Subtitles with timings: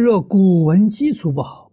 [0.00, 1.72] 若古文基础不好，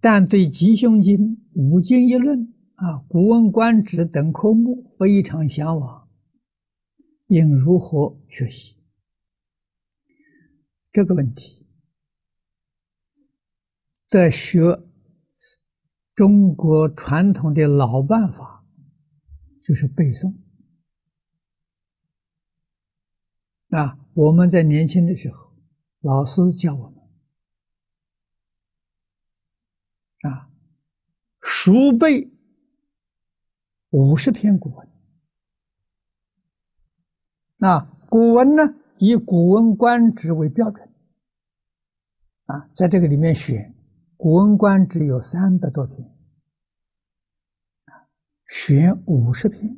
[0.00, 6.08] 但对吉凶经、五经一论啊、古文观止等科目非常向往，
[7.26, 8.76] 应如何学习？
[10.92, 11.66] 这个问题，
[14.08, 14.82] 在学
[16.14, 18.64] 中国传统的老办法，
[19.62, 20.34] 就是背诵。
[23.68, 25.55] 啊，我们在年轻的时候，
[26.06, 27.02] 老师教我们
[30.22, 30.48] 啊，
[31.40, 32.30] 熟背
[33.90, 34.88] 五十篇古文。
[37.56, 38.62] 那古文呢，
[38.98, 40.88] 以《古文观止》为标准。
[42.44, 43.72] 啊，在这个里面选
[44.16, 46.16] 《古文观止》有三百多篇，
[48.46, 49.76] 选五十篇，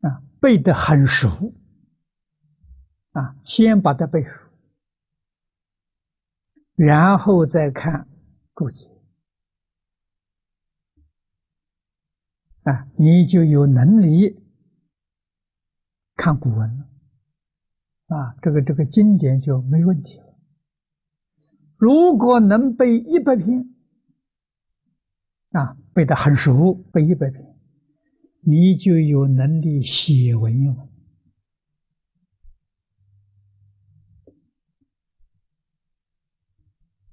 [0.00, 1.54] 啊，背得很熟。
[3.16, 4.30] 啊，先把它背熟，
[6.74, 8.06] 然后再看
[8.54, 8.90] 注解，
[12.64, 14.38] 啊，你就有能力
[16.14, 16.86] 看古文了，
[18.14, 20.36] 啊，这个这个经典就没问题了。
[21.78, 23.74] 如果能背一百篇，
[25.52, 27.56] 啊，背得很熟，背一百篇，
[28.42, 30.86] 你就有能力写文言文。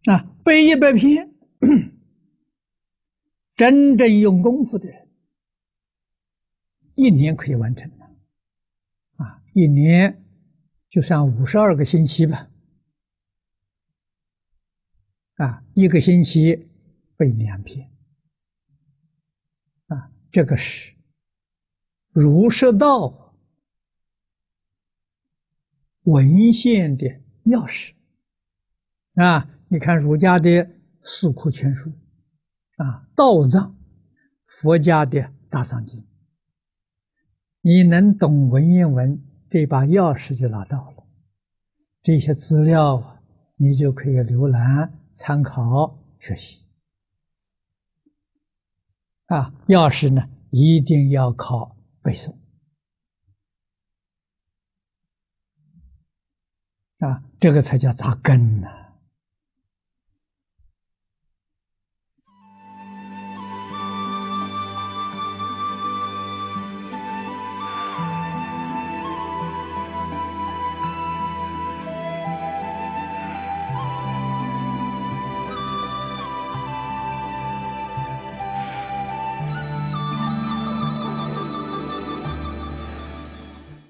[0.06, 1.34] 啊，背一百篇，
[3.56, 5.08] 真正用功夫的人，
[6.96, 8.04] 一年可以完成的。
[9.16, 10.26] 啊，一年
[10.90, 12.50] 就算五十二个星期吧。
[15.36, 16.68] 啊，一个星期
[17.16, 17.90] 背两篇。
[19.88, 20.94] 啊，这个是
[22.10, 23.34] 儒释道
[26.02, 27.08] 文献的
[27.46, 27.94] 钥匙。
[29.14, 29.50] 啊。
[29.74, 30.50] 你看儒家的
[31.02, 31.90] 《四库全书》，
[32.78, 33.76] 啊，道藏，
[34.46, 36.06] 佛家的大藏经，
[37.62, 39.20] 你能懂文言文，
[39.50, 41.04] 这把钥匙就拿到了。
[42.04, 43.20] 这些资料
[43.56, 46.64] 你就可以浏览、参考、学习。
[49.26, 52.32] 啊，钥匙呢，一定要靠背诵。
[57.00, 58.83] 啊，这个才叫扎根呢。